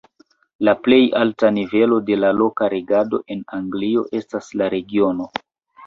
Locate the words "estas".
4.23-4.53